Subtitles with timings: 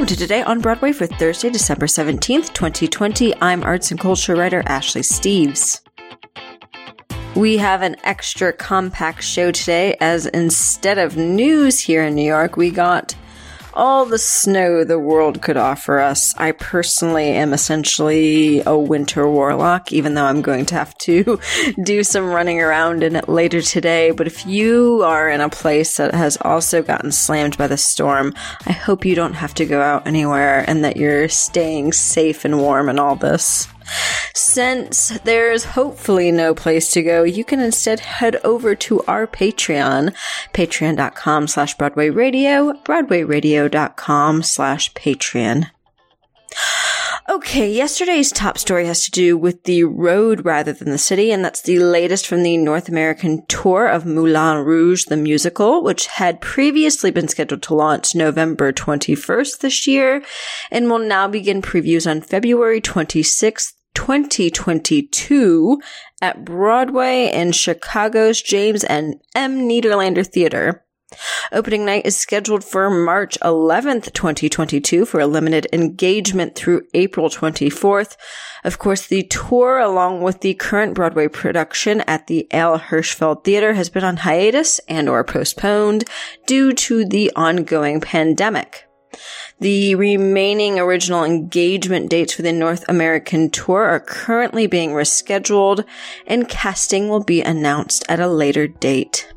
[0.00, 3.34] welcome to Today on Broadway for Thursday, December 17th, 2020.
[3.42, 5.82] I'm arts and culture writer Ashley Steves.
[7.36, 12.56] We have an extra compact show today, as instead of news here in New York,
[12.56, 13.14] we got
[13.74, 16.34] all the snow the world could offer us.
[16.36, 21.38] I personally am essentially a winter warlock, even though I'm going to have to
[21.84, 24.10] do some running around in it later today.
[24.10, 28.34] But if you are in a place that has also gotten slammed by the storm,
[28.66, 32.58] I hope you don't have to go out anywhere and that you're staying safe and
[32.58, 33.68] warm in all this.
[34.34, 40.14] Since there's hopefully no place to go, you can instead head over to our Patreon,
[40.52, 45.70] patreon.com slash Broadway Radio, broadwayradio.com slash Patreon.
[47.28, 51.44] Okay, yesterday's top story has to do with the road rather than the city, and
[51.44, 56.40] that's the latest from the North American tour of Moulin Rouge, the musical, which had
[56.40, 60.24] previously been scheduled to launch November 21st this year,
[60.72, 65.80] and will now begin previews on February 26th 2022
[66.22, 69.68] at Broadway in Chicago's James and M.
[69.68, 70.84] Nederlander Theater.
[71.52, 78.16] Opening night is scheduled for March 11th, 2022 for a limited engagement through April 24th.
[78.62, 83.72] Of course, the tour along with the current Broadway production at the Al Hirschfeld Theater
[83.74, 86.04] has been on hiatus and or postponed
[86.46, 88.89] due to the ongoing pandemic.
[89.60, 95.84] The remaining original engagement dates for the North American tour are currently being rescheduled
[96.26, 99.30] and casting will be announced at a later date.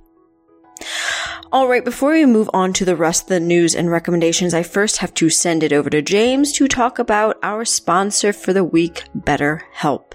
[1.51, 4.63] All right, before we move on to the rest of the news and recommendations, I
[4.63, 8.63] first have to send it over to James to talk about our sponsor for the
[8.63, 10.13] week, BetterHelp.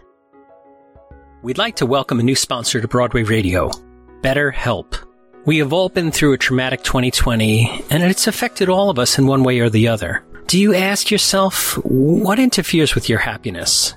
[1.42, 3.70] We'd like to welcome a new sponsor to Broadway Radio,
[4.22, 5.07] BetterHelp.
[5.44, 9.26] We have all been through a traumatic 2020, and it's affected all of us in
[9.26, 10.22] one way or the other.
[10.46, 13.94] Do you ask yourself, what interferes with your happiness?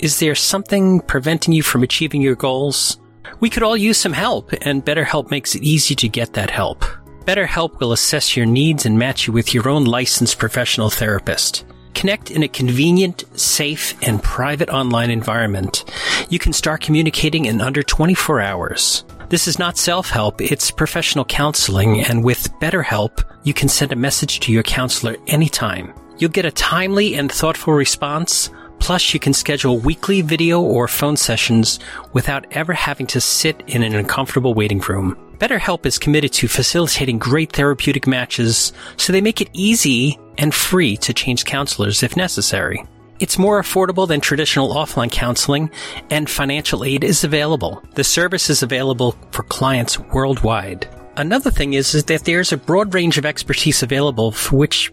[0.00, 2.98] Is there something preventing you from achieving your goals?
[3.40, 6.84] We could all use some help, and BetterHelp makes it easy to get that help.
[7.24, 11.64] BetterHelp will assess your needs and match you with your own licensed professional therapist.
[11.94, 15.84] Connect in a convenient, safe, and private online environment.
[16.30, 19.04] You can start communicating in under 24 hours.
[19.28, 24.38] This is not self-help, it's professional counseling, and with BetterHelp, you can send a message
[24.40, 25.92] to your counselor anytime.
[26.18, 31.16] You'll get a timely and thoughtful response, plus you can schedule weekly video or phone
[31.16, 31.80] sessions
[32.12, 35.16] without ever having to sit in an uncomfortable waiting room.
[35.38, 40.96] BetterHelp is committed to facilitating great therapeutic matches, so they make it easy and free
[40.98, 42.84] to change counselors if necessary.
[43.18, 45.70] It's more affordable than traditional offline counseling,
[46.10, 47.82] and financial aid is available.
[47.94, 50.88] The service is available for clients worldwide.
[51.16, 54.92] Another thing is, is that there's a broad range of expertise available for which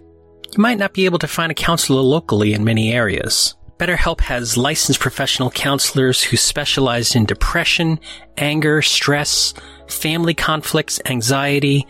[0.52, 3.56] you might not be able to find a counselor locally in many areas.
[3.78, 8.00] BetterHelp has licensed professional counselors who specialize in depression,
[8.38, 9.54] anger, stress,
[9.88, 11.86] family conflicts, anxiety,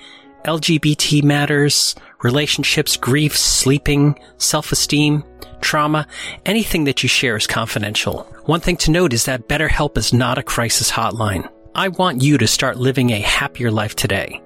[0.46, 1.94] LGBT matters,
[2.24, 5.24] relationships, grief, sleeping, self-esteem,
[5.62, 6.08] trauma,
[6.46, 8.24] anything that you share is confidential.
[8.46, 11.50] One thing to note is that BetterHelp is not a crisis hotline.
[11.76, 14.42] I want you to start living a happier life today.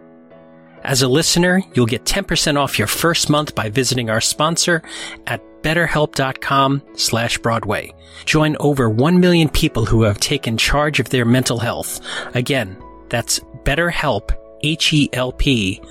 [0.83, 4.81] As a listener, you'll get 10% off your first month by visiting our sponsor
[5.25, 7.93] at betterhelp.com slash Broadway.
[8.25, 11.99] Join over 1 million people who have taken charge of their mental health.
[12.35, 14.31] Again, that's betterhelp,
[14.63, 15.81] H-E-L-P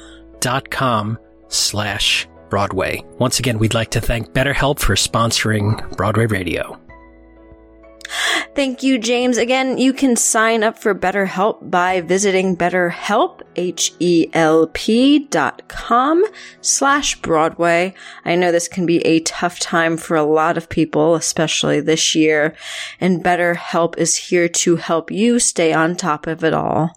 [0.41, 1.18] dot com
[1.48, 3.02] slash Broadway.
[3.18, 6.80] Once again, we'd like to thank BetterHelp for sponsoring Broadway Radio.
[8.54, 9.36] Thank you, James.
[9.36, 16.24] Again, you can sign up for BetterHelp by visiting BetterHelp, H-E-L-P dot com
[16.60, 17.94] slash Broadway.
[18.24, 22.14] I know this can be a tough time for a lot of people, especially this
[22.14, 22.54] year,
[23.00, 26.96] and BetterHelp is here to help you stay on top of it all.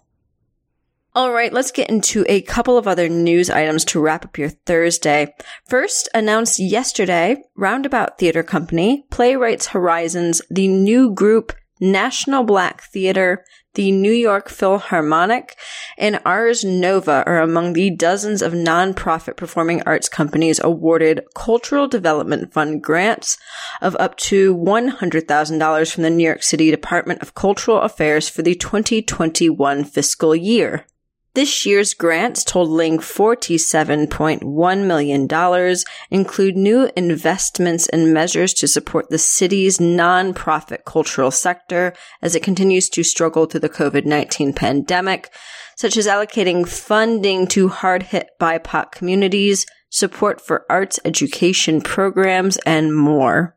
[1.12, 4.50] All right, let's get into a couple of other news items to wrap up your
[4.50, 5.34] Thursday.
[5.66, 13.90] First, announced yesterday, Roundabout Theater Company, Playwrights Horizons, the new group National Black Theater, the
[13.90, 15.56] New York Philharmonic,
[15.98, 22.52] and Ars Nova are among the dozens of nonprofit performing arts companies awarded Cultural Development
[22.52, 23.36] Fund grants
[23.80, 28.54] of up to $100,000 from the New York City Department of Cultural Affairs for the
[28.54, 30.86] 2021 fiscal year.
[31.34, 35.76] This year's grants totaling $47.1 million
[36.10, 42.88] include new investments and measures to support the city's nonprofit cultural sector as it continues
[42.90, 45.30] to struggle through the COVID-19 pandemic,
[45.76, 52.92] such as allocating funding to hard hit BIPOC communities, support for arts education programs, and
[52.92, 53.56] more.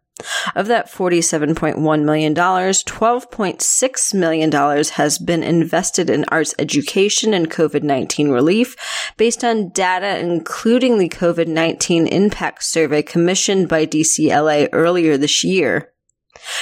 [0.55, 8.75] Of that $47.1 million, $12.6 million has been invested in arts education and COVID-19 relief
[9.17, 15.93] based on data including the COVID-19 impact survey commissioned by DCLA earlier this year.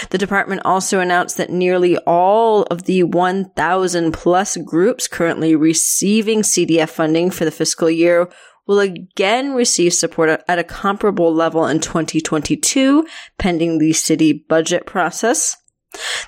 [0.09, 6.89] The department also announced that nearly all of the 1,000 plus groups currently receiving CDF
[6.89, 8.29] funding for the fiscal year
[8.67, 13.05] will again receive support at a comparable level in 2022,
[13.37, 15.57] pending the city budget process.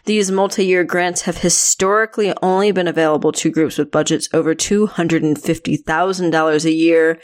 [0.06, 6.72] These multi-year grants have historically only been available to groups with budgets over $250,000 a
[6.72, 7.22] year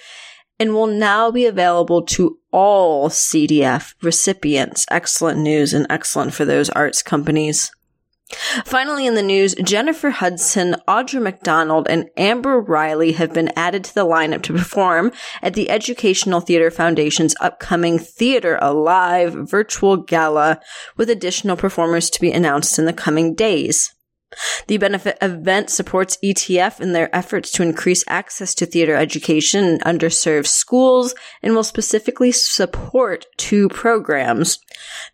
[0.60, 4.86] and will now be available to all CDF recipients.
[4.92, 7.72] Excellent news and excellent for those arts companies.
[8.64, 13.96] Finally, in the news, Jennifer Hudson, Audra McDonald, and Amber Riley have been added to
[13.96, 15.12] the lineup to perform
[15.42, 20.60] at the Educational Theater Foundation's upcoming Theater Alive virtual gala,
[20.96, 23.96] with additional performers to be announced in the coming days.
[24.68, 29.80] The benefit event supports ETF in their efforts to increase access to theater education in
[29.80, 34.60] underserved schools and will specifically support two programs.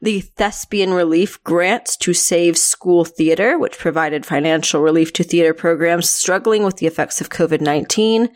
[0.01, 6.09] The Thespian Relief Grants to Save School Theater, which provided financial relief to theater programs
[6.09, 8.29] struggling with the effects of COVID-19,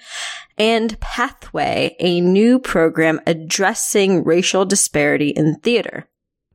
[0.57, 6.07] and Pathway, a new program addressing racial disparity in theater.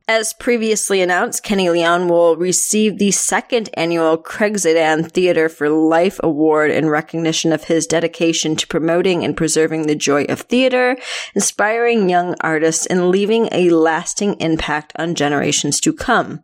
[0.07, 6.19] As previously announced, Kenny Leon will receive the second annual Craig Zadan Theater for Life
[6.21, 10.95] Award in recognition of his dedication to promoting and preserving the joy of theater,
[11.33, 16.43] inspiring young artists, and leaving a lasting impact on generations to come.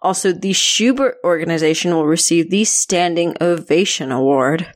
[0.00, 4.72] Also, the Shubert organization will receive the Standing Ovation Award.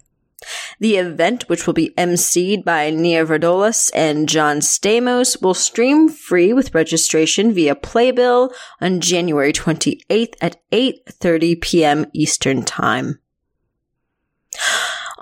[0.80, 6.52] The event, which will be emceed by Nia Vardalos and John Stamos, will stream free
[6.52, 12.06] with registration via Playbill on January 28th at 8:30 p.m.
[12.12, 13.18] Eastern Time.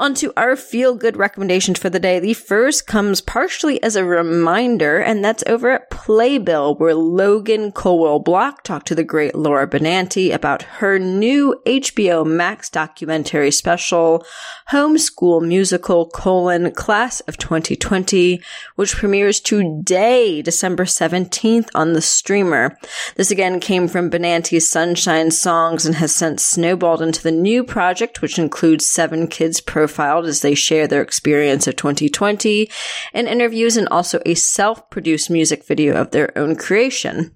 [0.01, 2.19] On to our feel good recommendations for the day.
[2.21, 8.19] The first comes partially as a reminder, and that's over at Playbill, where Logan Culwell
[8.19, 14.25] Block talked to the great Laura Benanti about her new HBO Max documentary special,
[14.71, 18.41] Homeschool Musical colon Class of 2020,
[18.77, 22.75] which premieres today, December 17th on the streamer.
[23.17, 28.23] This again came from Benanti's Sunshine Songs and has since snowballed into the new project,
[28.23, 32.71] which includes seven kids pro profiled as they share their experience of 2020
[33.13, 37.35] and interviews and also a self-produced music video of their own creation.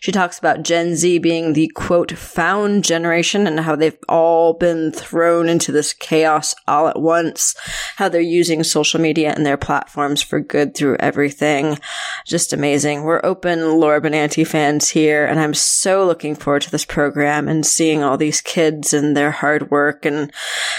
[0.00, 4.92] She talks about Gen Z being the quote found generation and how they've all been
[4.92, 7.54] thrown into this chaos all at once,
[7.96, 11.78] how they're using social media and their platforms for good through everything.
[12.24, 13.02] Just amazing.
[13.02, 17.66] We're open Laura Benanti fans here and I'm so looking forward to this program and
[17.66, 20.32] seeing all these kids and their hard work and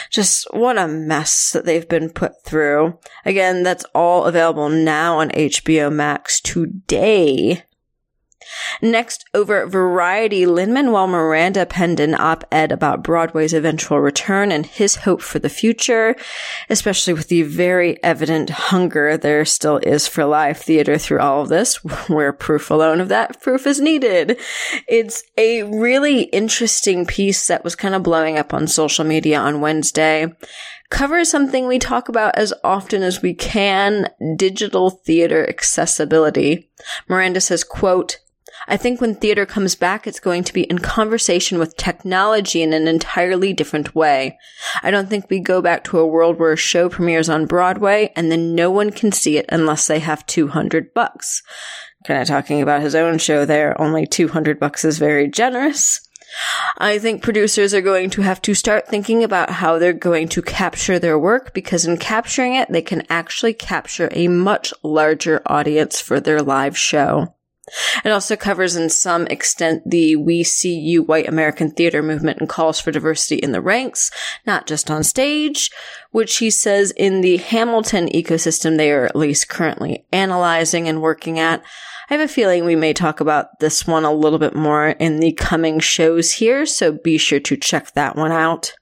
[0.10, 2.98] just what a mess that they've been put through.
[3.26, 7.64] Again, that's all available now on HBO Max today.
[8.82, 14.98] Next, over at Variety, Lin-Manuel Miranda penned an op-ed about Broadway's eventual return and his
[14.98, 16.16] hope for the future,
[16.70, 21.50] especially with the very evident hunger there still is for live theater through all of
[21.50, 21.76] this,
[22.08, 24.38] where proof alone of that proof is needed.
[24.88, 29.62] It's a really interesting piece that was kind of blowing up on social media on
[29.62, 30.34] Wednesday
[30.90, 36.70] covers something we talk about as often as we can, digital theater accessibility.
[37.08, 38.20] Miranda says, quote,
[38.68, 42.74] I think when theater comes back, it's going to be in conversation with technology in
[42.74, 44.38] an entirely different way.
[44.84, 48.12] I don't think we go back to a world where a show premieres on Broadway
[48.16, 51.42] and then no one can see it unless they have 200 bucks.
[52.06, 56.02] Kind of talking about his own show there, only 200 bucks is very generous.
[56.78, 60.42] I think producers are going to have to start thinking about how they're going to
[60.42, 66.02] capture their work because in capturing it, they can actually capture a much larger audience
[66.02, 67.34] for their live show.
[68.06, 72.48] It also covers in some extent the We See You White American Theater movement and
[72.48, 74.10] calls for diversity in the ranks,
[74.46, 75.70] not just on stage,
[76.12, 81.40] which he says in the Hamilton ecosystem they are at least currently analyzing and working
[81.40, 81.62] at.
[82.10, 85.20] I have a feeling we may talk about this one a little bit more in
[85.20, 88.74] the coming shows here, so be sure to check that one out.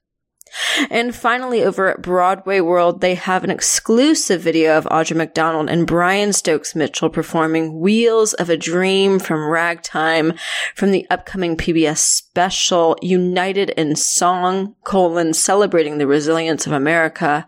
[0.89, 5.87] And finally, over at Broadway World, they have an exclusive video of Audra McDonald and
[5.87, 10.33] Brian Stokes Mitchell performing Wheels of a Dream from Ragtime
[10.75, 17.47] from the upcoming PBS special United in Song, colon, celebrating the resilience of America.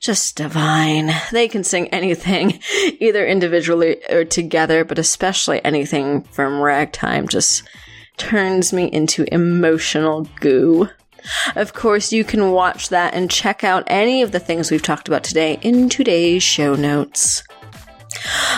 [0.00, 1.12] just divine.
[1.30, 2.60] They can sing anything,
[3.00, 7.62] either individually or together, but especially anything from ragtime just
[8.16, 10.88] turns me into emotional goo.
[11.56, 15.08] Of course, you can watch that and check out any of the things we've talked
[15.08, 17.42] about today in today's show notes.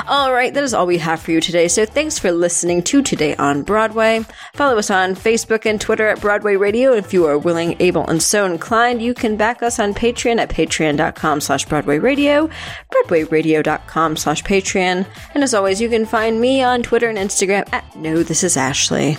[0.06, 1.68] All right, that is all we have for you today.
[1.68, 4.25] So thanks for listening to Today on Broadway.
[4.54, 6.92] Follow us on Facebook and Twitter at Broadway Radio.
[6.92, 10.50] If you are willing, able, and so inclined, you can back us on Patreon at
[10.50, 12.50] patreon.com slash Broadway Radio,
[12.90, 15.06] broadwayradio.com slash Patreon.
[15.35, 18.56] And as always, you can find me on Twitter and Instagram at No This Is
[18.56, 19.16] Ashley.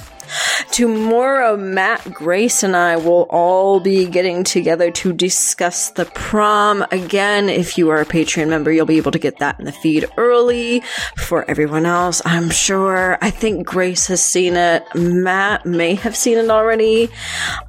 [0.72, 6.86] Tomorrow, Matt, Grace, and I will all be getting together to discuss the prom.
[6.92, 9.72] Again, if you are a Patreon member, you'll be able to get that in the
[9.72, 10.82] feed early
[11.18, 12.22] for everyone else.
[12.26, 13.18] I'm sure.
[13.22, 14.84] I think Grace has seen it.
[14.96, 17.10] Matt may have seen it already.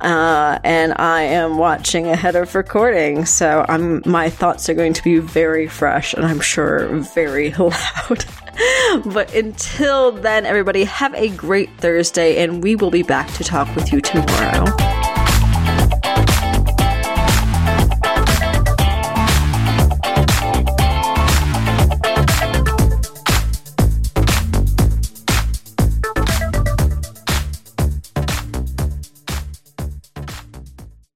[0.00, 3.24] Uh, and I am watching ahead of recording.
[3.24, 8.24] So I'm, my thoughts are going to be very fresh and I'm sure very loud.
[9.06, 13.74] but until then, everybody, have a great Thursday, and we will be back to talk
[13.76, 14.95] with you tomorrow.